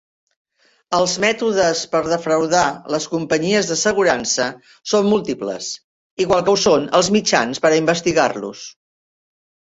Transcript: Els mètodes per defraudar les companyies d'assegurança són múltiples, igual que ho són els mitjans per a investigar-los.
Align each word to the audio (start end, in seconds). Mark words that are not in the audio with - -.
Els 0.99 1.11
mètodes 1.23 1.81
per 1.89 1.99
defraudar 2.05 2.61
les 2.93 3.05
companyies 3.11 3.69
d'assegurança 3.71 4.47
són 4.93 5.05
múltiples, 5.09 5.67
igual 6.25 6.41
que 6.47 6.51
ho 6.55 6.59
són 6.63 6.87
els 7.01 7.11
mitjans 7.17 7.61
per 7.67 7.71
a 7.73 7.77
investigar-los. 7.83 8.65